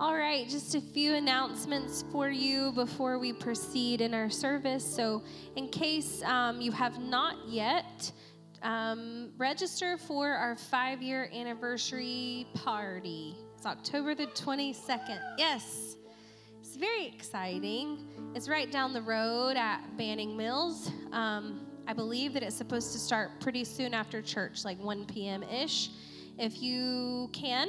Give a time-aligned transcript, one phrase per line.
[0.00, 4.82] All right, just a few announcements for you before we proceed in our service.
[4.82, 5.22] So,
[5.56, 8.10] in case um, you have not yet,
[8.62, 13.36] um, register for our five year anniversary party.
[13.54, 15.20] It's October the 22nd.
[15.36, 15.96] Yes,
[16.60, 18.08] it's very exciting.
[18.34, 20.90] It's right down the road at Banning Mills.
[21.12, 25.42] Um, I believe that it's supposed to start pretty soon after church, like 1 p.m.
[25.42, 25.90] ish.
[26.38, 27.68] If you can,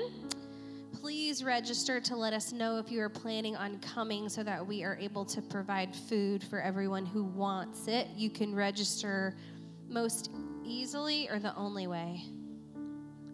[0.92, 4.84] please register to let us know if you are planning on coming so that we
[4.84, 8.08] are able to provide food for everyone who wants it.
[8.16, 9.36] You can register
[9.88, 10.32] most
[10.64, 12.24] easily or the only way.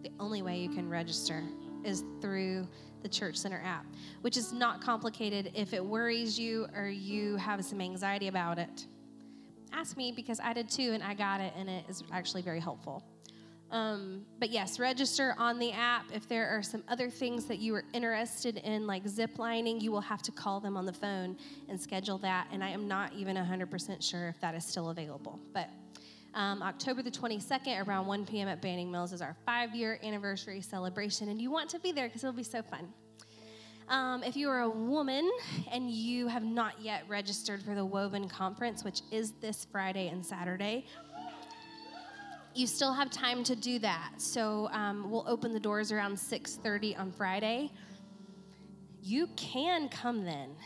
[0.02, 1.42] The only way you can register
[1.84, 2.66] is through
[3.02, 3.86] the Church Center app,
[4.22, 8.86] which is not complicated if it worries you or you have some anxiety about it.
[9.72, 12.60] Ask me because I did too and I got it and it is actually very
[12.60, 13.04] helpful.
[13.70, 16.06] Um, but yes, register on the app.
[16.12, 19.92] If there are some other things that you are interested in, like zip lining, you
[19.92, 21.36] will have to call them on the phone
[21.68, 22.48] and schedule that.
[22.50, 25.38] And I am not even 100% sure if that is still available.
[25.52, 25.68] But
[26.34, 28.48] um, October the 22nd, around 1 p.m.
[28.48, 31.28] at Banning Mills, is our five year anniversary celebration.
[31.28, 32.88] And you want to be there because it'll be so fun.
[33.88, 35.30] Um, if you are a woman
[35.72, 40.24] and you have not yet registered for the Woven Conference, which is this Friday and
[40.24, 40.84] Saturday,
[42.58, 44.10] you still have time to do that.
[44.16, 47.70] So um, we'll open the doors around 6:30 on Friday.
[49.00, 50.56] You can come then.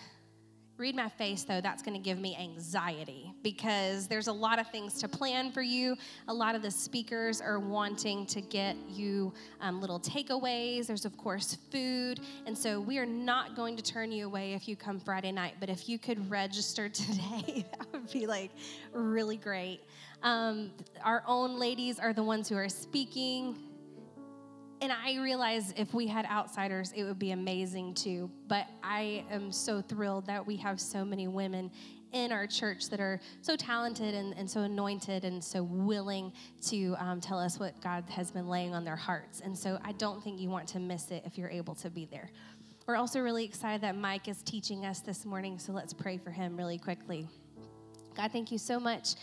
[0.79, 4.69] Read my face, though, that's going to give me anxiety because there's a lot of
[4.71, 5.97] things to plan for you.
[6.29, 10.87] A lot of the speakers are wanting to get you um, little takeaways.
[10.87, 12.21] There's, of course, food.
[12.47, 15.57] And so we are not going to turn you away if you come Friday night.
[15.61, 18.51] But if you could register today, that would be like
[18.93, 19.83] really great.
[20.23, 20.71] Um,
[21.05, 23.59] our own ladies are the ones who are speaking.
[24.81, 28.31] And I realize if we had outsiders, it would be amazing too.
[28.49, 31.71] But I am so thrilled that we have so many women
[32.13, 36.95] in our church that are so talented and, and so anointed and so willing to
[36.99, 39.41] um, tell us what God has been laying on their hearts.
[39.41, 42.05] And so I don't think you want to miss it if you're able to be
[42.05, 42.31] there.
[42.87, 46.31] We're also really excited that Mike is teaching us this morning, so let's pray for
[46.31, 47.29] him really quickly.
[48.15, 49.15] God, thank you so much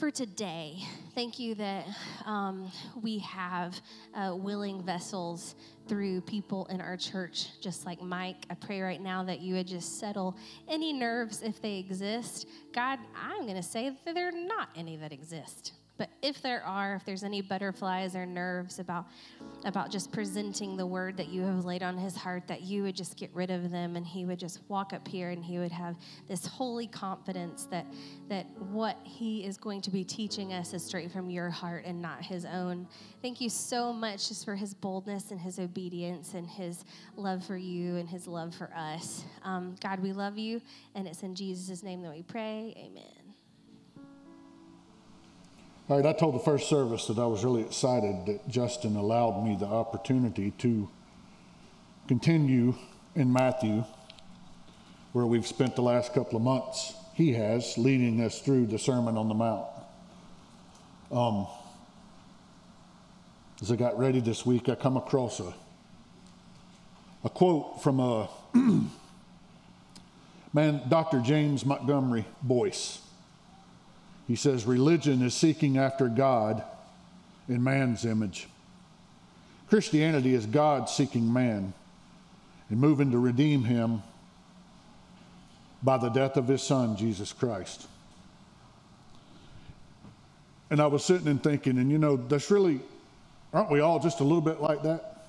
[0.00, 0.78] for today.
[1.14, 1.86] Thank you that
[2.24, 2.72] um,
[3.02, 3.78] we have
[4.14, 5.56] uh, willing vessels
[5.88, 8.46] through people in our church, just like Mike.
[8.48, 12.48] I pray right now that you would just settle any nerves if they exist.
[12.72, 15.74] God, I'm going to say that there are not any that exist.
[16.00, 19.04] But if there are, if there's any butterflies or nerves about
[19.66, 22.96] about just presenting the word that you have laid on his heart, that you would
[22.96, 25.70] just get rid of them and he would just walk up here and he would
[25.70, 25.96] have
[26.26, 27.84] this holy confidence that
[28.30, 32.00] that what he is going to be teaching us is straight from your heart and
[32.00, 32.88] not his own.
[33.20, 36.82] Thank you so much just for his boldness and his obedience and his
[37.14, 39.22] love for you and his love for us.
[39.42, 40.62] Um, God, we love you,
[40.94, 42.72] and it's in Jesus' name that we pray.
[42.78, 43.29] Amen.
[45.90, 49.42] All right, I told the first service that I was really excited that Justin allowed
[49.44, 50.88] me the opportunity to
[52.06, 52.76] continue
[53.16, 53.82] in Matthew,
[55.10, 56.94] where we've spent the last couple of months.
[57.14, 59.66] He has, leading us through the Sermon on the Mount.
[61.10, 61.48] Um,
[63.60, 65.52] as I got ready this week, I come across a,
[67.24, 68.28] a quote from a
[70.52, 71.18] man, Dr.
[71.18, 73.00] James Montgomery Boice.
[74.30, 76.62] He says, Religion is seeking after God
[77.48, 78.46] in man's image.
[79.68, 81.72] Christianity is God seeking man
[82.68, 84.04] and moving to redeem him
[85.82, 87.88] by the death of his son, Jesus Christ.
[90.70, 92.78] And I was sitting and thinking, and you know, that's really,
[93.52, 95.24] aren't we all just a little bit like that?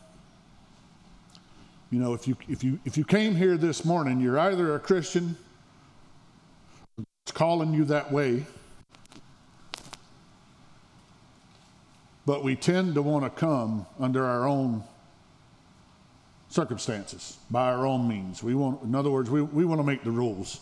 [1.89, 4.79] You know, if you, if you, if you came here this morning, you're either a
[4.79, 5.37] Christian,
[6.99, 8.45] it's calling you that way,
[12.31, 14.81] but we tend to want to come under our own
[16.47, 18.41] circumstances, by our own means.
[18.41, 20.61] We want, in other words, we, we want to make the rules.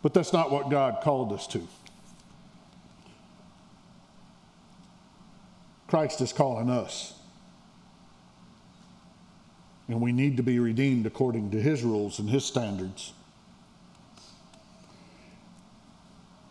[0.00, 1.68] But that's not what God called us to.
[5.86, 7.12] Christ is calling us.
[9.86, 13.12] And we need to be redeemed according to his rules and his standards.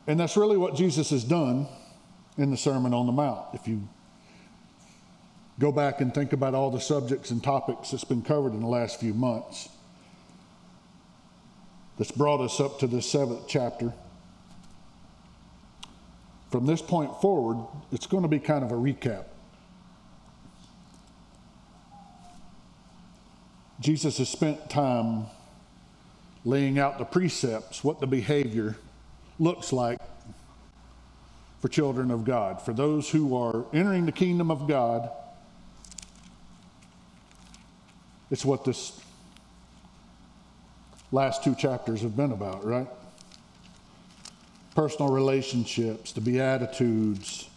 [0.07, 1.67] And that's really what Jesus has done
[2.37, 3.47] in the Sermon on the Mount.
[3.53, 3.87] If you
[5.59, 8.67] go back and think about all the subjects and topics that's been covered in the
[8.67, 9.69] last few months,
[11.97, 13.93] that's brought us up to the seventh chapter.
[16.51, 19.25] From this point forward, it's going to be kind of a recap.
[23.79, 25.25] Jesus has spent time
[26.43, 28.77] laying out the precepts, what the behavior
[29.39, 29.99] looks like
[31.59, 35.09] for children of God, for those who are entering the kingdom of God.
[38.31, 38.99] It's what this
[41.11, 42.87] last two chapters have been about, right?
[44.75, 47.49] Personal relationships, the Beatitudes.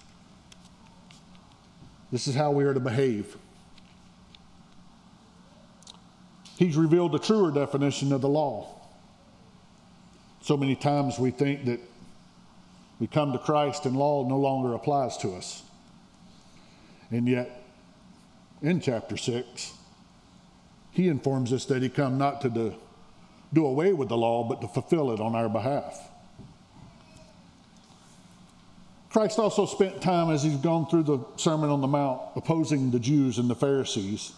[2.13, 3.37] This is how we are to behave.
[6.57, 8.78] He's revealed a truer definition of the law.
[10.41, 11.81] So many times we think that
[12.99, 15.63] we come to Christ and law no longer applies to us.
[17.11, 17.63] And yet,
[18.61, 19.73] in chapter 6,
[20.91, 22.75] he informs us that he come not to do,
[23.53, 26.09] do away with the law, but to fulfill it on our behalf.
[29.11, 32.99] Christ also spent time as he's gone through the Sermon on the Mount opposing the
[32.99, 34.33] Jews and the Pharisees.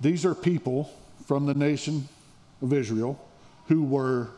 [0.00, 0.90] These are people
[1.30, 2.08] from the nation
[2.60, 3.16] of Israel
[3.68, 4.30] who were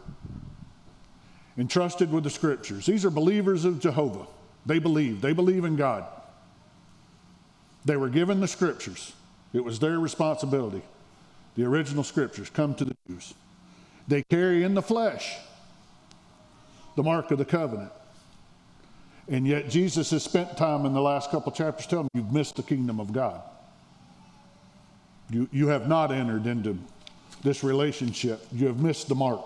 [1.56, 2.84] entrusted with the scriptures.
[2.84, 4.26] These are believers of Jehovah.
[4.66, 6.04] They believe, they believe in God.
[7.86, 9.14] They were given the scriptures,
[9.54, 10.82] it was their responsibility.
[11.54, 13.32] The original scriptures come to the Jews.
[14.06, 15.38] They carry in the flesh
[16.94, 17.92] the mark of the covenant.
[19.28, 22.56] And yet, Jesus has spent time in the last couple chapters telling them you've missed
[22.56, 23.40] the kingdom of God.
[25.32, 26.78] You, you have not entered into
[27.42, 28.46] this relationship.
[28.52, 29.40] You have missed the mark.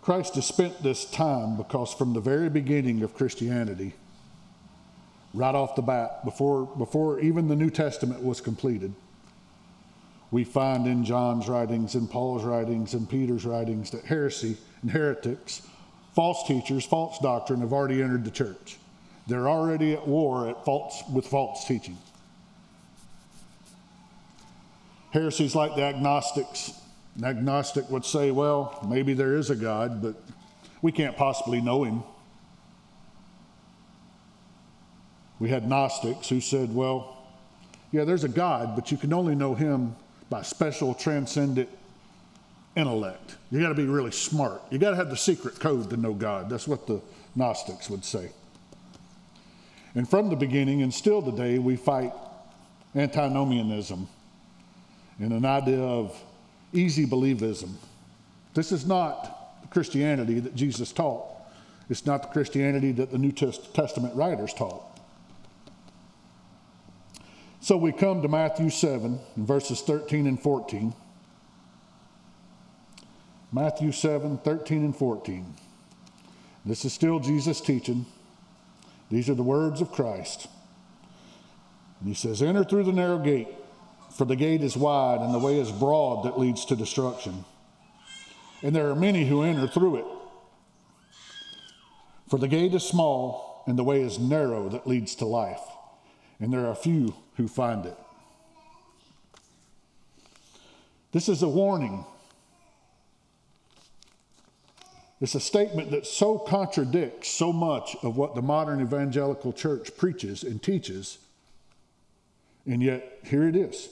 [0.00, 3.94] Christ has spent this time because from the very beginning of Christianity,
[5.34, 8.94] right off the bat, before, before even the New Testament was completed,
[10.30, 15.62] we find in John's writings, in Paul's writings, in Peter's writings that heresy and heretics,
[16.14, 18.78] false teachers, false doctrine have already entered the church.
[19.26, 21.96] They're already at war at false, with false teaching.
[25.10, 26.72] Heresies like the agnostics.
[27.16, 30.14] An agnostic would say, well, maybe there is a God, but
[30.80, 32.02] we can't possibly know him.
[35.38, 37.18] We had Gnostics who said, well,
[37.90, 39.94] yeah, there's a God, but you can only know him
[40.30, 41.68] by special transcendent
[42.74, 43.36] intellect.
[43.50, 44.62] You got to be really smart.
[44.70, 46.48] You got to have the secret code to know God.
[46.48, 47.02] That's what the
[47.36, 48.30] Gnostics would say.
[49.94, 52.12] And from the beginning and still today, we fight
[52.94, 54.08] antinomianism
[55.18, 56.18] and an idea of
[56.72, 57.70] easy believism.
[58.54, 61.28] This is not the Christianity that Jesus taught.
[61.90, 64.82] It's not the Christianity that the New Testament writers taught.
[67.60, 70.94] So we come to Matthew 7, verses 13 and 14.
[73.52, 75.54] Matthew 7, 13 and 14.
[76.64, 78.06] This is still Jesus teaching.
[79.12, 80.48] These are the words of Christ.
[82.00, 83.48] And he says, Enter through the narrow gate.
[84.16, 87.44] For the gate is wide and the way is broad that leads to destruction.
[88.62, 90.04] And there are many who enter through it.
[92.30, 95.60] For the gate is small and the way is narrow that leads to life.
[96.40, 97.98] And there are few who find it.
[101.12, 102.06] This is a warning.
[105.22, 110.42] It's a statement that so contradicts so much of what the modern evangelical church preaches
[110.42, 111.18] and teaches.
[112.66, 113.88] And yet, here it is.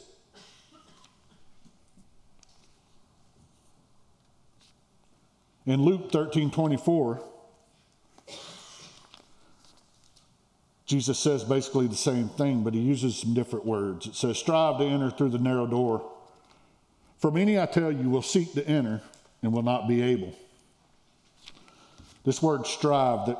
[5.66, 7.22] In Luke 13 24,
[10.84, 14.08] Jesus says basically the same thing, but he uses some different words.
[14.08, 16.10] It says, Strive to enter through the narrow door.
[17.18, 19.00] For many, I tell you, will seek to enter
[19.42, 20.34] and will not be able.
[22.30, 23.38] This word strive that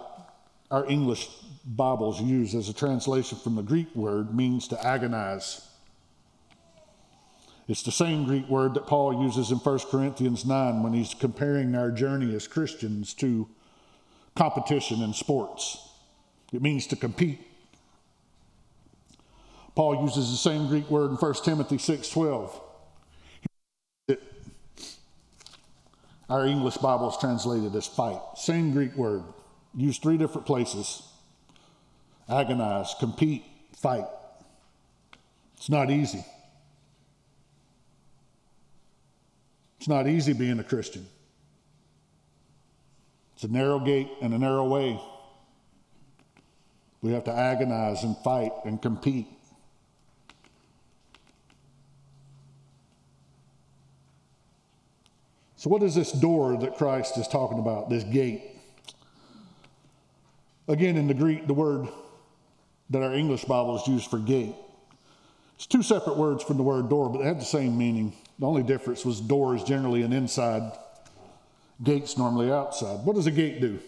[0.69, 1.29] our English
[1.65, 5.69] Bibles use as a translation from the Greek word means to agonize.
[7.69, 11.77] It's the same Greek word that Paul uses in 1 Corinthians 9 when he's comparing
[11.77, 13.49] our journey as Christians to
[14.35, 15.89] competition in sports.
[16.53, 17.39] It means to compete.
[19.77, 22.61] Paul uses the same Greek word in 1 Timothy 6:12.
[26.31, 28.21] Our English Bible is translated as fight.
[28.37, 29.25] Same Greek word,
[29.77, 31.03] used three different places.
[32.29, 33.45] Agonize, compete,
[33.77, 34.07] fight.
[35.57, 36.25] It's not easy.
[39.79, 41.05] It's not easy being a Christian.
[43.35, 45.01] It's a narrow gate and a narrow way.
[47.03, 49.27] We have to agonize and fight and compete.
[55.61, 58.45] So, what is this door that Christ is talking about, this gate?
[60.69, 61.87] Again, in the Greek, the word
[62.89, 64.55] that our English Bibles use for gate.
[65.57, 68.15] It's two separate words from the word door, but they have the same meaning.
[68.39, 70.73] The only difference was door is generally an inside,
[71.85, 73.05] gates normally outside.
[73.05, 73.81] What does a gate do?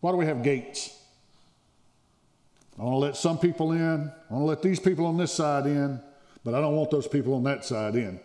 [0.00, 0.98] Why do we have gates?
[2.76, 4.10] I want to let some people in.
[4.28, 6.00] I want to let these people on this side in,
[6.42, 8.18] but I don't want those people on that side in.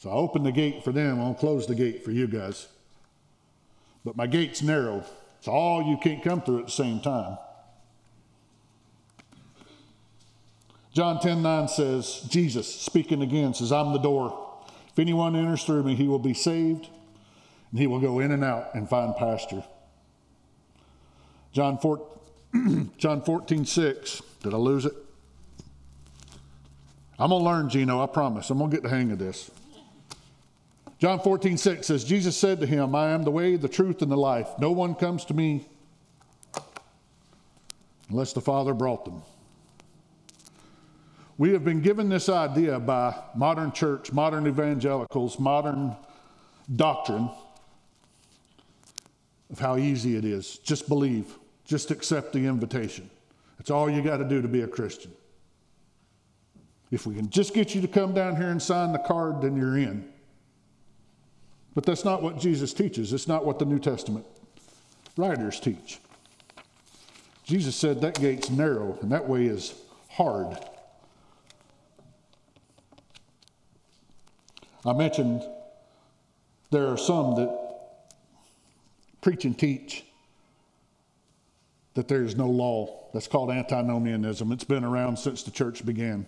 [0.00, 1.20] So I open the gate for them.
[1.20, 2.68] I'll close the gate for you guys.
[4.02, 5.04] But my gate's narrow.
[5.38, 7.36] It's all you can't come through at the same time.
[10.94, 14.62] John 10 9 says, Jesus speaking again says, I'm the door.
[14.88, 16.88] If anyone enters through me, he will be saved,
[17.70, 19.62] and he will go in and out and find pasture.
[21.52, 22.08] John 4,
[22.96, 24.22] John 14, 6.
[24.42, 24.94] Did I lose it?
[27.18, 28.48] I'm going to learn, Gino, I promise.
[28.48, 29.50] I'm going to get the hang of this.
[31.00, 34.12] John 14, 6 says, Jesus said to him, I am the way, the truth, and
[34.12, 34.48] the life.
[34.58, 35.66] No one comes to me
[38.10, 39.22] unless the Father brought them.
[41.38, 45.96] We have been given this idea by modern church, modern evangelicals, modern
[46.76, 47.30] doctrine
[49.50, 50.58] of how easy it is.
[50.58, 51.38] Just believe.
[51.64, 53.08] Just accept the invitation.
[53.56, 55.12] That's all you got to do to be a Christian.
[56.90, 59.56] If we can just get you to come down here and sign the card, then
[59.56, 60.12] you're in.
[61.74, 63.12] But that's not what Jesus teaches.
[63.12, 64.26] It's not what the New Testament
[65.16, 66.00] writers teach.
[67.44, 69.74] Jesus said that gate's narrow and that way is
[70.08, 70.56] hard.
[74.84, 75.42] I mentioned
[76.70, 78.14] there are some that
[79.20, 80.04] preach and teach
[81.94, 83.08] that there is no law.
[83.12, 84.52] That's called antinomianism.
[84.52, 86.26] It's been around since the church began.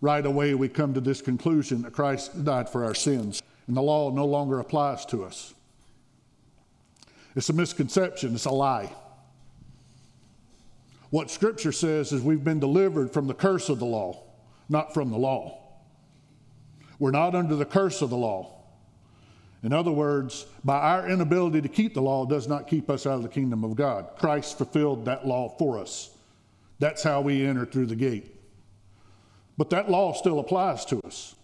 [0.00, 3.82] Right away, we come to this conclusion that Christ died for our sins, and the
[3.82, 5.54] law no longer applies to us.
[7.36, 8.90] It's a misconception, it's a lie.
[11.10, 14.24] What Scripture says is we've been delivered from the curse of the law,
[14.68, 15.58] not from the law.
[16.98, 18.54] We're not under the curse of the law.
[19.62, 23.14] In other words, by our inability to keep the law does not keep us out
[23.14, 24.08] of the kingdom of God.
[24.18, 26.10] Christ fulfilled that law for us.
[26.78, 28.34] That's how we enter through the gate.
[29.56, 31.34] But that law still applies to us.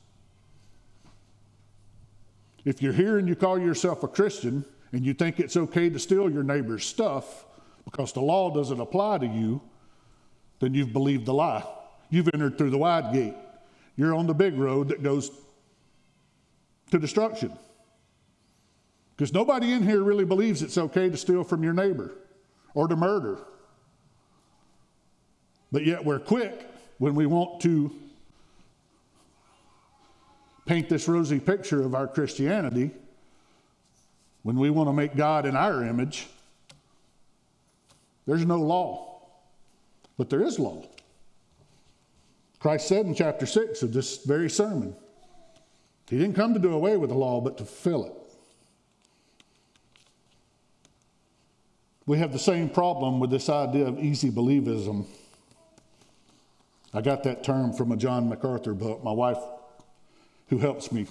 [2.64, 5.98] If you're here and you call yourself a Christian and you think it's okay to
[5.98, 7.44] steal your neighbor's stuff
[7.84, 9.60] because the law doesn't apply to you,
[10.60, 11.64] then you've believed the lie.
[12.10, 13.34] You've entered through the wide gate.
[13.96, 15.30] You're on the big road that goes
[16.90, 17.52] to destruction.
[19.16, 22.12] Because nobody in here really believes it's okay to steal from your neighbor
[22.74, 23.38] or to murder.
[25.70, 26.68] But yet we're quick
[26.98, 27.94] when we want to
[30.66, 32.90] paint this rosy picture of our Christianity,
[34.42, 36.28] when we want to make God in our image.
[38.26, 39.22] There's no law,
[40.16, 40.84] but there is law.
[42.58, 44.96] Christ said in chapter 6 of this very sermon,
[46.08, 48.12] He didn't come to do away with the law, but to fulfill it.
[52.06, 55.06] We have the same problem with this idea of easy believism.
[56.92, 59.02] I got that term from a John MacArthur book.
[59.02, 59.38] My wife,
[60.54, 61.04] who helps me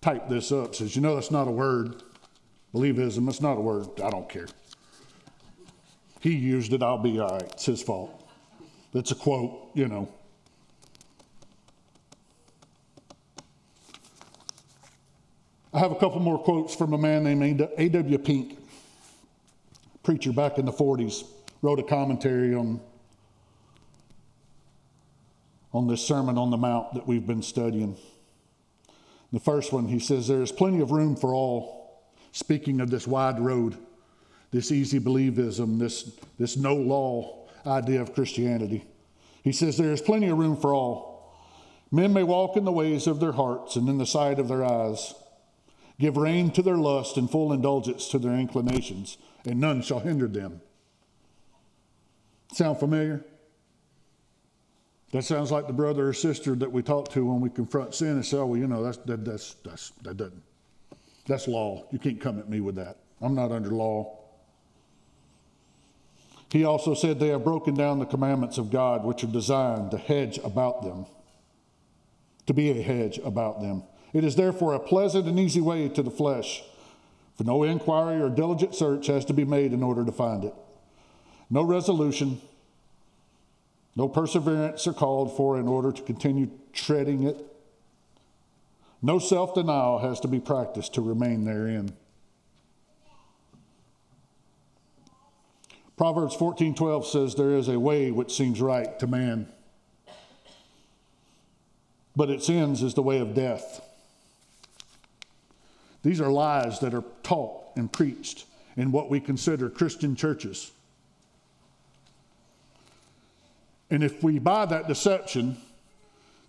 [0.00, 2.04] type this up, says, You know, that's not a word.
[2.72, 3.88] Believism, it's not a word.
[4.00, 4.46] I don't care.
[6.20, 7.42] He used it, I'll be all right.
[7.42, 8.28] It's his fault.
[8.92, 10.08] It's a quote, you know.
[15.72, 18.18] I have a couple more quotes from a man named A.W.
[18.18, 18.58] Pink
[20.04, 21.24] preacher back in the 40s
[21.62, 22.80] wrote a commentary on,
[25.72, 27.96] on this Sermon on the Mount that we've been studying.
[29.34, 32.04] The first one, he says, There is plenty of room for all.
[32.30, 33.76] Speaking of this wide road,
[34.52, 38.84] this easy believism, this, this no law idea of Christianity.
[39.42, 41.34] He says, There is plenty of room for all.
[41.90, 44.64] Men may walk in the ways of their hearts and in the sight of their
[44.64, 45.14] eyes,
[45.98, 50.28] give rein to their lust and full indulgence to their inclinations and none shall hinder
[50.28, 50.60] them.
[52.52, 53.24] Sound familiar?
[55.14, 58.08] That sounds like the brother or sister that we talk to when we confront sin
[58.08, 60.42] and say, oh, well, you know, that's, that, that's, that's, that doesn't,
[61.28, 61.86] that's law.
[61.92, 62.96] You can't come at me with that.
[63.20, 64.18] I'm not under law.
[66.50, 69.98] He also said they have broken down the commandments of God, which are designed to
[69.98, 71.06] hedge about them,
[72.46, 73.84] to be a hedge about them.
[74.12, 76.64] It is therefore a pleasant and easy way to the flesh
[77.36, 80.54] for no inquiry or diligent search has to be made in order to find it.
[81.50, 82.40] No resolution,
[83.96, 87.46] no perseverance are called for in order to continue treading it.
[89.00, 91.92] No self denial has to be practiced to remain therein.
[95.96, 99.46] Proverbs 14:12 says there is a way which seems right to man,
[102.16, 103.80] but its ends is the way of death.
[106.02, 108.44] These are lies that are taught and preached
[108.76, 110.72] in what we consider Christian churches.
[113.94, 115.56] And if we buy that deception,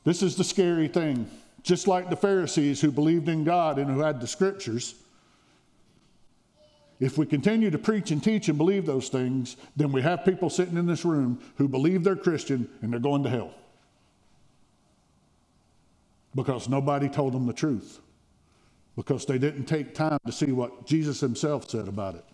[0.04, 1.30] this is the scary thing.
[1.62, 4.96] Just like the Pharisees who believed in God and who had the scriptures,
[7.00, 10.50] if we continue to preach and teach and believe those things, then we have people
[10.50, 13.54] sitting in this room who believe they're Christian and they're going to hell.
[16.34, 18.00] Because nobody told them the truth.
[18.96, 22.25] Because they didn't take time to see what Jesus himself said about it.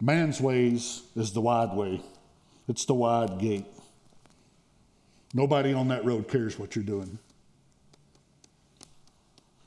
[0.00, 2.00] Man's ways is the wide way,
[2.68, 3.66] it's the wide gate.
[5.34, 7.18] Nobody on that road cares what you're doing.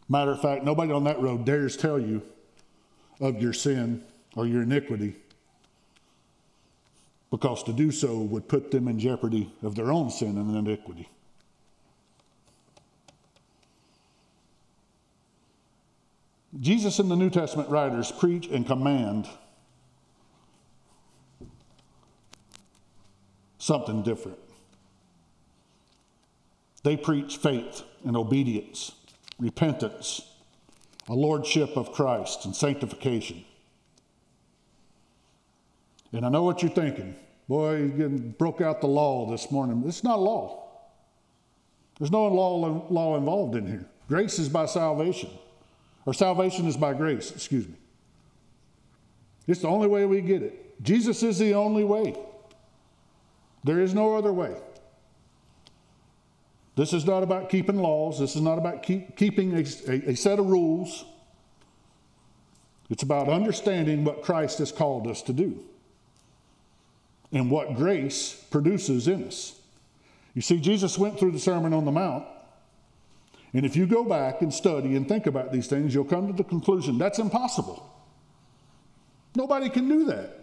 [0.09, 2.21] Matter of fact, nobody on that road dares tell you
[3.21, 4.03] of your sin
[4.35, 5.15] or your iniquity
[7.33, 11.09] because to do so would put them in jeopardy of their own sin and iniquity.
[16.59, 19.27] Jesus and the New Testament writers preach and command
[23.63, 24.37] something different.
[26.83, 28.91] They preach faith and obedience,
[29.39, 30.21] repentance,
[31.07, 33.45] a lordship of Christ, and sanctification.
[36.11, 37.15] And I know what you're thinking.
[37.47, 39.81] Boy, you broke out the law this morning.
[39.87, 40.67] It's not law.
[41.99, 43.85] There's no law, law involved in here.
[44.09, 45.29] Grace is by salvation,
[46.05, 47.75] or salvation is by grace, excuse me.
[49.47, 50.83] It's the only way we get it.
[50.83, 52.13] Jesus is the only way.
[53.63, 54.55] There is no other way.
[56.75, 58.19] This is not about keeping laws.
[58.19, 61.05] This is not about keep, keeping a, a, a set of rules.
[62.89, 65.63] It's about understanding what Christ has called us to do
[67.31, 69.59] and what grace produces in us.
[70.35, 72.25] You see, Jesus went through the Sermon on the Mount,
[73.53, 76.33] and if you go back and study and think about these things, you'll come to
[76.33, 77.89] the conclusion that's impossible.
[79.35, 80.42] Nobody can do that.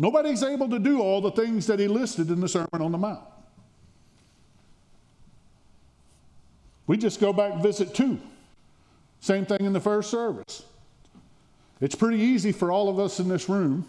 [0.00, 2.96] Nobody's able to do all the things that he listed in the Sermon on the
[2.96, 3.20] Mount.
[6.86, 8.18] We just go back and visit two.
[9.20, 10.64] Same thing in the first service.
[11.82, 13.86] It's pretty easy for all of us in this room,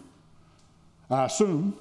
[1.09, 1.77] I assume,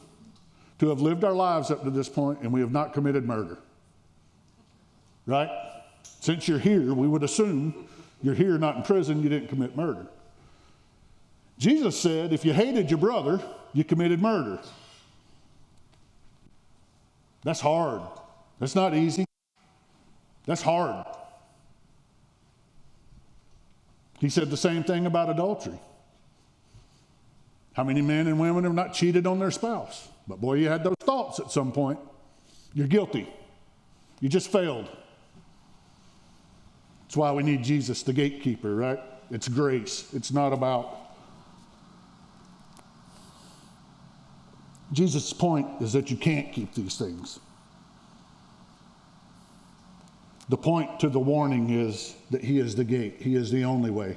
[0.79, 3.59] to have lived our lives up to this point and we have not committed murder.
[5.27, 5.51] Right?
[6.21, 7.89] Since you're here, we would assume
[8.23, 10.07] you're here, not in prison, you didn't commit murder.
[11.61, 13.39] Jesus said, if you hated your brother,
[13.75, 14.59] you committed murder.
[17.45, 18.01] That's hard.
[18.59, 19.27] That's not easy.
[20.47, 21.05] That's hard.
[24.21, 25.79] He said the same thing about adultery.
[27.75, 30.09] How many men and women have not cheated on their spouse?
[30.27, 31.99] But boy, you had those thoughts at some point.
[32.73, 33.29] You're guilty.
[34.21, 34.89] You just failed.
[37.03, 39.01] That's why we need Jesus, the gatekeeper, right?
[39.31, 40.09] It's grace.
[40.15, 41.10] It's not about
[44.93, 47.39] Jesus' point is that you can't keep these things.
[50.49, 53.91] The point to the warning is that He is the gate, He is the only
[53.91, 54.17] way.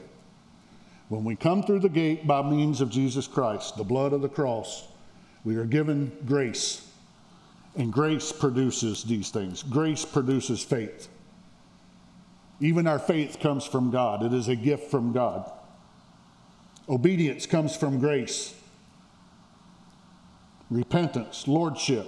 [1.09, 4.29] When we come through the gate by means of Jesus Christ, the blood of the
[4.29, 4.87] cross,
[5.43, 6.89] we are given grace.
[7.75, 9.61] And grace produces these things.
[9.61, 11.07] Grace produces faith.
[12.59, 15.51] Even our faith comes from God, it is a gift from God.
[16.89, 18.55] Obedience comes from grace
[20.73, 22.07] repentance, lordship.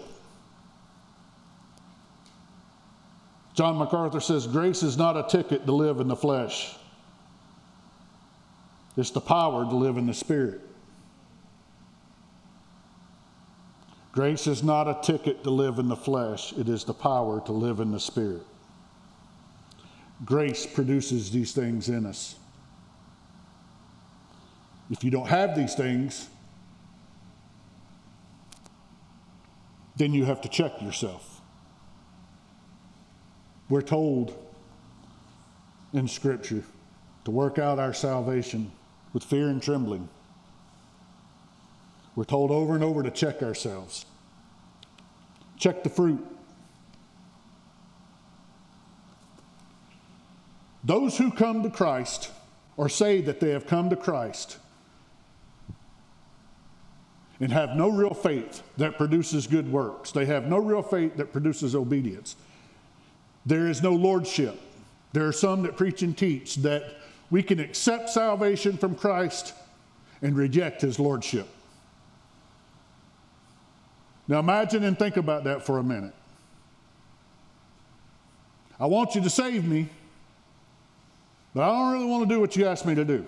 [3.53, 6.75] John MacArthur says grace is not a ticket to live in the flesh,
[8.97, 10.61] it's the power to live in the spirit.
[14.11, 17.51] Grace is not a ticket to live in the flesh, it is the power to
[17.51, 18.43] live in the spirit.
[20.23, 22.35] Grace produces these things in us.
[24.89, 26.29] If you don't have these things,
[29.97, 31.41] then you have to check yourself.
[33.69, 34.37] We're told
[35.93, 36.63] in Scripture
[37.23, 38.71] to work out our salvation
[39.13, 40.09] with fear and trembling.
[42.15, 44.05] We're told over and over to check ourselves.
[45.57, 46.23] Check the fruit.
[50.83, 52.31] Those who come to Christ
[52.77, 54.59] or say that they have come to Christ
[57.39, 60.11] and have no real faith that produces good works.
[60.11, 62.35] They have no real faith that produces obedience.
[63.45, 64.59] There is no lordship.
[65.11, 66.97] There are some that preach and teach that
[67.29, 69.53] we can accept salvation from Christ
[70.21, 71.47] and reject his lordship.
[74.27, 76.13] Now imagine and think about that for a minute.
[78.79, 79.87] I want you to save me,
[81.53, 83.25] but I don't really want to do what you asked me to do.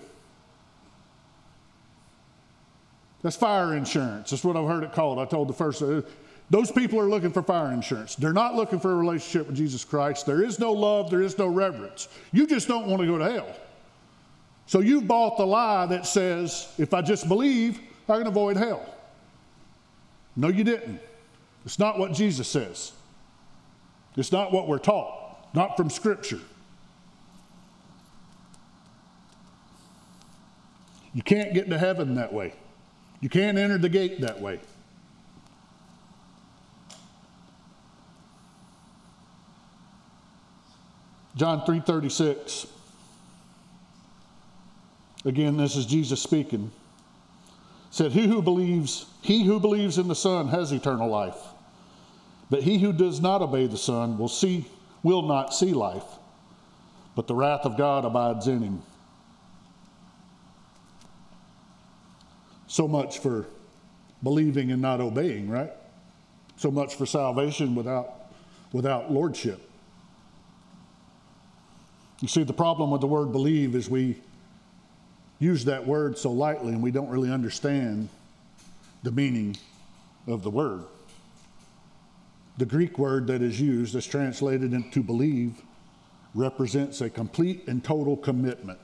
[3.28, 4.30] That's fire insurance.
[4.30, 5.20] That's what I've heard it called.
[5.20, 6.02] I told the first, uh,
[6.50, 8.16] those people are looking for fire insurance.
[8.16, 10.26] They're not looking for a relationship with Jesus Christ.
[10.26, 12.08] There is no love, there is no reverence.
[12.32, 13.54] You just don't want to go to hell.
[14.66, 18.86] So you've bought the lie that says, if I just believe, I can avoid hell.
[20.38, 21.02] No, you didn't.
[21.66, 22.94] It's not what Jesus says.
[24.16, 26.40] It's not what we're taught, not from Scripture.
[31.14, 32.54] You can't get to heaven that way.
[33.20, 34.60] You can't enter the gate that way.
[41.36, 42.68] John 3:36
[45.26, 46.72] Again this is Jesus speaking.
[47.92, 51.38] Said he who believes he who believes in the son has eternal life.
[52.50, 54.66] But he who does not obey the son will see
[55.04, 56.06] will not see life,
[57.16, 58.82] but the wrath of God abides in him.
[62.68, 63.48] So much for
[64.24, 65.72] believing and not obeying, right?
[66.58, 68.32] So much for salvation without,
[68.72, 69.62] without lordship.
[72.20, 74.18] You see, the problem with the word believe is we
[75.40, 78.10] use that word so lightly and we don't really understand
[79.04, 79.56] the meaning
[80.26, 80.84] of the word.
[82.58, 85.62] The Greek word that is used, that's translated into believe,
[86.34, 88.80] represents a complete and total commitment.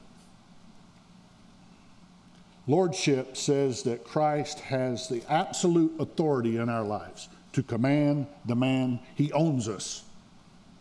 [2.65, 8.99] Lordship says that Christ has the absolute authority in our lives to command, demand.
[9.15, 10.03] He owns us,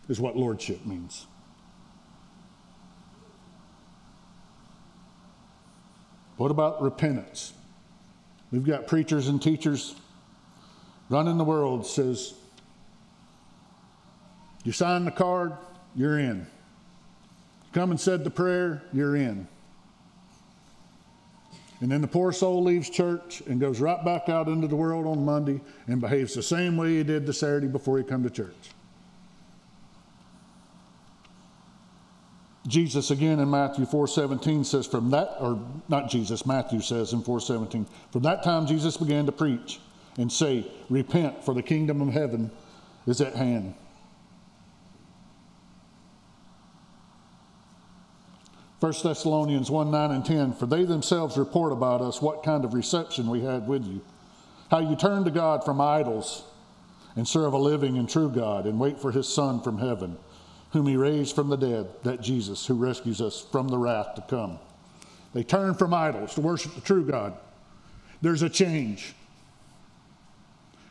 [0.07, 1.27] is what lordship means.
[6.37, 7.53] What about repentance?
[8.51, 9.95] We've got preachers and teachers
[11.09, 12.33] running the world says,
[14.63, 15.53] you sign the card,
[15.95, 16.47] you're in.
[17.73, 19.47] Come and said the prayer, you're in.
[21.83, 25.05] And then the poor soul leaves church and goes right back out into the world
[25.05, 28.29] on Monday and behaves the same way he did the Saturday before he come to
[28.29, 28.55] church.
[32.65, 37.85] Jesus again in Matthew 4:17 says from that or not Jesus Matthew says in 4:17
[38.11, 39.81] from that time Jesus began to preach
[40.17, 42.49] and say repent for the kingdom of heaven
[43.05, 43.73] is at hand.
[48.83, 52.73] 1 Thessalonians 1 9 and 10, for they themselves report about us what kind of
[52.73, 54.01] reception we had with you,
[54.69, 56.43] how you turned to God from idols
[57.15, 60.17] and serve a living and true God and wait for his Son from heaven,
[60.71, 64.21] whom he raised from the dead, that Jesus who rescues us from the wrath to
[64.23, 64.59] come.
[65.33, 67.37] They turn from idols to worship the true God.
[68.21, 69.15] There's a change.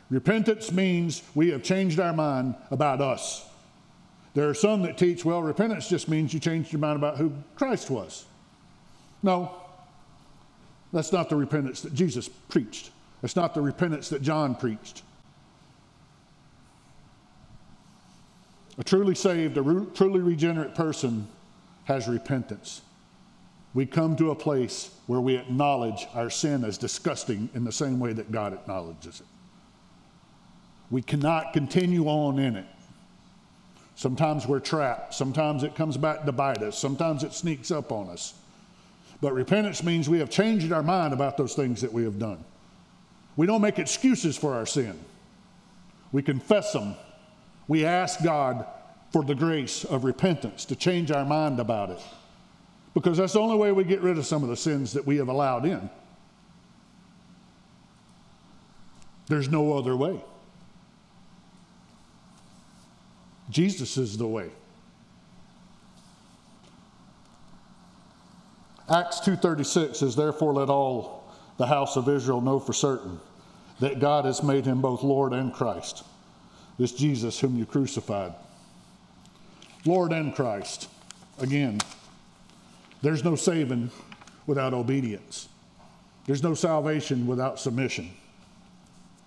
[0.08, 3.46] Repentance means we have changed our mind about us.
[4.34, 7.32] There are some that teach, well, repentance just means you changed your mind about who
[7.54, 8.24] Christ was.
[9.22, 9.54] No,
[10.92, 12.90] that's not the repentance that Jesus preached.
[13.20, 15.02] That's not the repentance that John preached.
[18.78, 21.28] A truly saved, a re- truly regenerate person
[21.84, 22.80] has repentance.
[23.74, 28.00] We come to a place where we acknowledge our sin as disgusting in the same
[28.00, 29.26] way that God acknowledges it.
[30.90, 32.66] We cannot continue on in it.
[33.94, 35.14] Sometimes we're trapped.
[35.14, 36.78] Sometimes it comes back to bite us.
[36.78, 38.34] Sometimes it sneaks up on us.
[39.20, 42.44] But repentance means we have changed our mind about those things that we have done.
[43.36, 44.98] We don't make excuses for our sin,
[46.10, 46.94] we confess them.
[47.68, 48.66] We ask God
[49.12, 52.00] for the grace of repentance to change our mind about it.
[52.92, 55.16] Because that's the only way we get rid of some of the sins that we
[55.18, 55.88] have allowed in.
[59.28, 60.20] There's no other way.
[63.52, 64.50] Jesus is the way.
[68.88, 71.24] Acts 2:36 says therefore let all
[71.58, 73.20] the house of Israel know for certain
[73.78, 76.02] that God has made him both Lord and Christ.
[76.78, 78.34] This Jesus whom you crucified.
[79.84, 80.88] Lord and Christ.
[81.38, 81.80] Again,
[83.02, 83.90] there's no saving
[84.46, 85.48] without obedience.
[86.26, 88.10] There's no salvation without submission.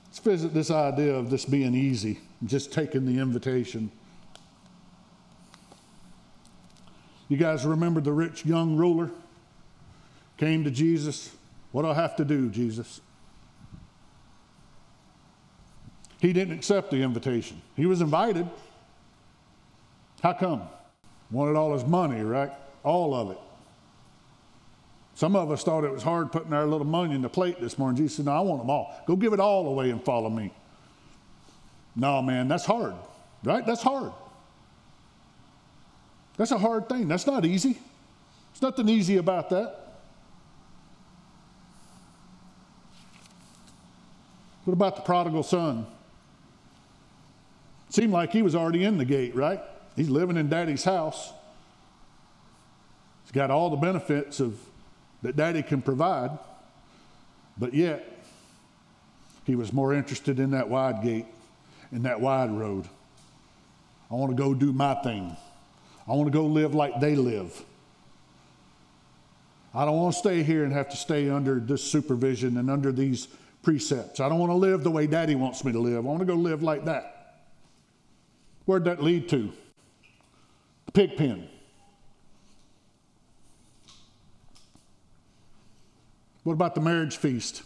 [0.07, 3.91] Let's visit this idea of this being easy, just taking the invitation.
[7.27, 9.11] You guys remember the rich young ruler?
[10.37, 11.33] Came to Jesus.
[11.71, 13.01] What do I have to do, Jesus?
[16.19, 17.61] He didn't accept the invitation.
[17.75, 18.49] He was invited.
[20.21, 20.63] How come?
[21.31, 22.51] Wanted all his money, right?
[22.83, 23.37] All of it.
[25.15, 27.77] Some of us thought it was hard putting our little money in the plate this
[27.77, 27.97] morning.
[27.97, 28.93] Jesus said, No, I want them all.
[29.07, 30.53] Go give it all away and follow me.
[31.95, 32.93] No, man, that's hard,
[33.43, 33.65] right?
[33.65, 34.11] That's hard.
[36.37, 37.07] That's a hard thing.
[37.07, 37.73] That's not easy.
[37.73, 39.85] There's nothing easy about that.
[44.65, 45.85] What about the prodigal son?
[47.89, 49.61] Seemed like he was already in the gate, right?
[49.95, 51.31] He's living in daddy's house.
[53.23, 54.59] He's got all the benefits of
[55.21, 56.37] that daddy can provide,
[57.57, 58.23] but yet
[59.45, 61.25] he was more interested in that wide gate,
[61.91, 62.85] in that wide road.
[64.11, 65.35] I want to go do my thing.
[66.07, 67.63] I want to go live like they live.
[69.73, 72.91] I don't want to stay here and have to stay under this supervision and under
[72.91, 73.27] these
[73.61, 74.19] precepts.
[74.19, 75.97] I don't want to live the way daddy wants me to live.
[75.97, 77.41] I want to go live like that.
[78.65, 79.51] Where'd that lead to?
[80.85, 81.49] The pig pen.
[86.43, 87.63] What about the marriage feast?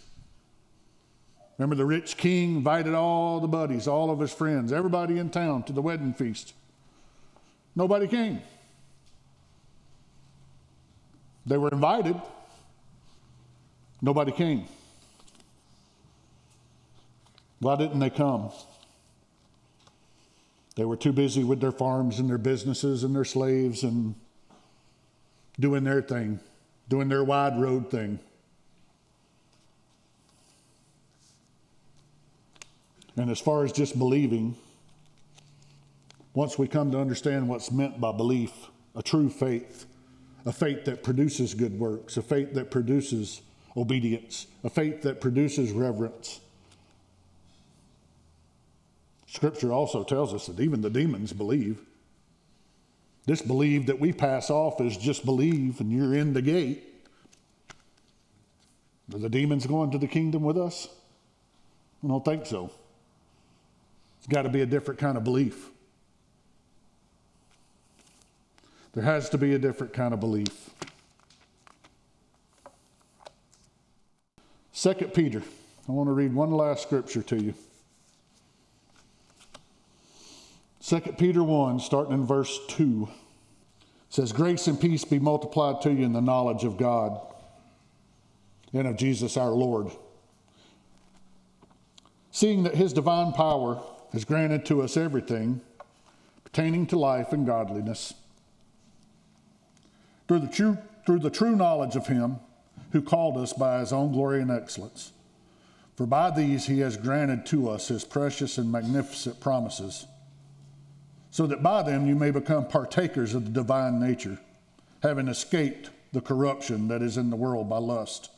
[1.58, 5.64] Remember, the rich king invited all the buddies, all of his friends, everybody in town
[5.64, 6.54] to the wedding feast.
[7.80, 8.42] Nobody came.
[11.46, 12.22] They were invited,
[14.02, 14.66] nobody came.
[17.60, 18.52] Why didn't they come?
[20.76, 24.14] They were too busy with their farms and their businesses and their slaves and
[25.58, 26.42] doing their thing,
[26.90, 28.20] doing their wide road thing.
[33.16, 34.58] And as far as just believing,
[36.40, 39.86] once we come to understand what's meant by belief, a true faith,
[40.46, 43.42] a faith that produces good works, a faith that produces
[43.76, 46.40] obedience, a faith that produces reverence.
[49.28, 51.82] Scripture also tells us that even the demons believe.
[53.26, 56.86] This believe that we pass off as just believe and you're in the gate.
[59.14, 60.88] Are the demons going to the kingdom with us?
[62.02, 62.72] I don't think so.
[64.20, 65.72] It's got to be a different kind of belief.
[68.94, 70.72] There has to be a different kind of belief.
[74.72, 75.44] Second Peter.
[75.88, 77.54] I want to read one last scripture to you.
[80.80, 83.10] Second Peter 1, starting in verse 2,
[84.10, 87.20] says, Grace and peace be multiplied to you in the knowledge of God
[88.74, 89.92] and of Jesus our Lord.
[92.32, 93.82] Seeing that his divine power
[94.14, 95.62] has granted to us everything
[96.44, 98.14] pertaining to life and godliness
[100.30, 102.40] through the true, through the true knowledge of him
[102.92, 105.12] who called us by his own glory and excellence.
[105.96, 110.06] For by these he has granted to us his precious and magnificent promises,
[111.32, 114.40] so that by them you may become partakers of the divine nature,
[115.02, 118.30] having escaped the corruption that is in the world by lust.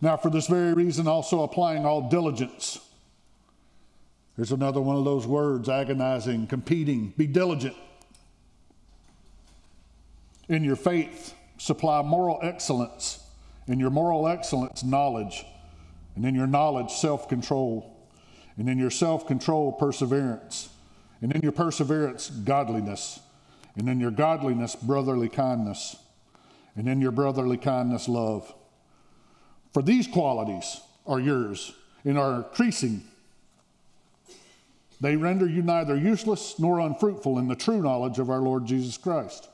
[0.00, 2.78] Now, for this very reason, also applying all diligence
[4.36, 7.12] there's another one of those words agonizing, competing.
[7.16, 7.74] Be diligent
[10.48, 11.34] in your faith.
[11.58, 13.24] Supply moral excellence.
[13.66, 15.44] In your moral excellence, knowledge.
[16.16, 17.96] And in your knowledge, self control.
[18.56, 20.70] And in your self control, perseverance.
[21.20, 23.20] And in your perseverance, godliness.
[23.76, 25.96] And in your godliness, brotherly kindness.
[26.76, 28.52] And in your brotherly kindness, love.
[29.72, 31.72] For these qualities are yours
[32.04, 33.02] and are increasing
[35.00, 38.96] they render you neither useless nor unfruitful in the true knowledge of our Lord Jesus
[38.96, 39.47] Christ.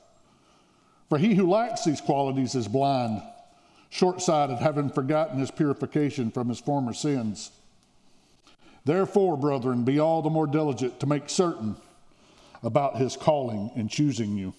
[1.08, 3.22] For he who lacks these qualities is blind,
[3.90, 7.50] short sighted, having forgotten his purification from his former sins.
[8.84, 11.76] Therefore, brethren, be all the more diligent to make certain
[12.62, 14.54] about his calling and choosing you.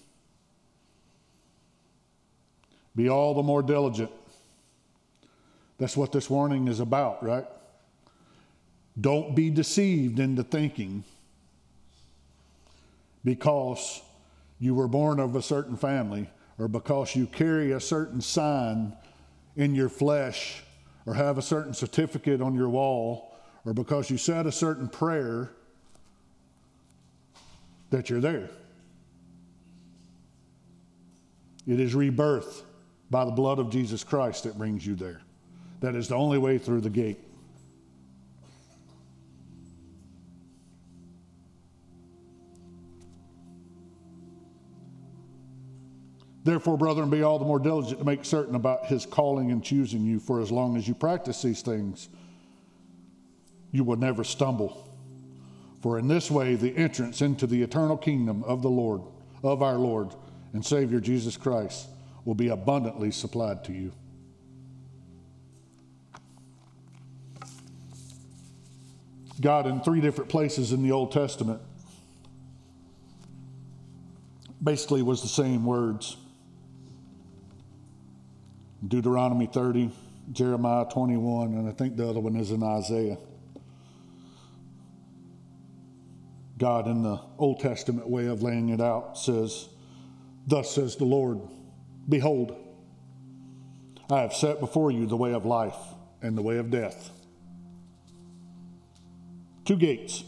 [2.94, 4.10] Be all the more diligent.
[5.78, 7.44] That's what this warning is about, right?
[8.98, 11.04] Don't be deceived into thinking
[13.24, 14.00] because
[14.58, 18.92] you were born of a certain family or because you carry a certain sign
[19.56, 20.62] in your flesh
[21.04, 25.50] or have a certain certificate on your wall or because you said a certain prayer
[27.90, 28.50] that you're there.
[31.66, 32.62] It is rebirth
[33.10, 35.20] by the blood of Jesus Christ that brings you there.
[35.80, 37.18] That is the only way through the gate.
[46.46, 50.04] Therefore, brethren, be all the more diligent to make certain about his calling and choosing
[50.04, 52.08] you, for as long as you practice these things,
[53.72, 54.88] you will never stumble.
[55.82, 59.02] For in this way the entrance into the eternal kingdom of the Lord,
[59.42, 60.14] of our Lord
[60.52, 61.88] and Savior Jesus Christ,
[62.24, 63.90] will be abundantly supplied to you.
[69.40, 71.60] God, in three different places in the Old Testament,
[74.62, 76.16] basically was the same words
[78.88, 79.90] Deuteronomy 30,
[80.32, 83.18] Jeremiah 21, and I think the other one is in Isaiah.
[86.58, 89.68] God, in the Old Testament way of laying it out, says,
[90.46, 91.40] Thus says the Lord,
[92.08, 92.56] Behold,
[94.10, 95.76] I have set before you the way of life
[96.22, 97.10] and the way of death.
[99.64, 100.22] Two gates.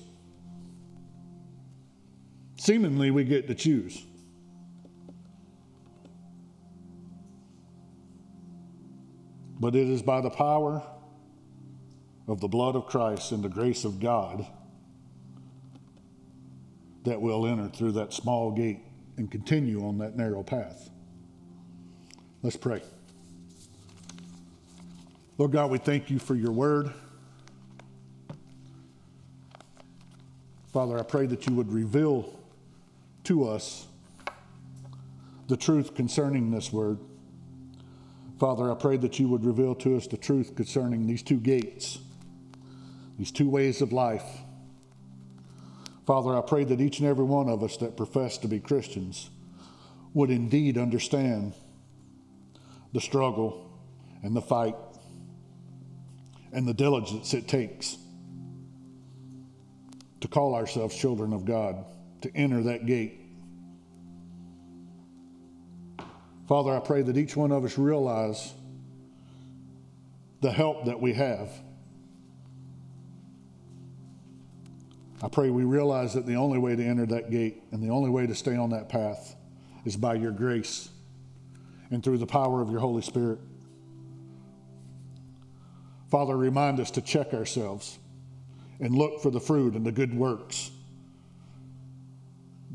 [2.56, 4.02] Seemingly, we get to choose.
[9.60, 10.82] But it is by the power
[12.28, 14.46] of the blood of Christ and the grace of God
[17.04, 18.80] that we'll enter through that small gate
[19.16, 20.90] and continue on that narrow path.
[22.42, 22.82] Let's pray.
[25.38, 26.92] Lord God, we thank you for your word.
[30.72, 32.38] Father, I pray that you would reveal
[33.24, 33.86] to us
[35.48, 36.98] the truth concerning this word.
[38.38, 41.98] Father, I pray that you would reveal to us the truth concerning these two gates,
[43.18, 44.24] these two ways of life.
[46.06, 49.30] Father, I pray that each and every one of us that profess to be Christians
[50.14, 51.52] would indeed understand
[52.92, 53.70] the struggle
[54.22, 54.76] and the fight
[56.52, 57.98] and the diligence it takes
[60.20, 61.84] to call ourselves children of God,
[62.22, 63.20] to enter that gate.
[66.48, 68.54] Father, I pray that each one of us realize
[70.40, 71.50] the help that we have.
[75.22, 78.08] I pray we realize that the only way to enter that gate and the only
[78.08, 79.36] way to stay on that path
[79.84, 80.88] is by your grace
[81.90, 83.40] and through the power of your Holy Spirit.
[86.10, 87.98] Father, remind us to check ourselves
[88.80, 90.70] and look for the fruit and the good works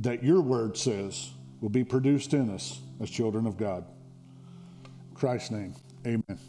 [0.01, 3.85] that your word says will be produced in us as children of God.
[4.85, 5.75] In Christ's name,
[6.05, 6.39] amen.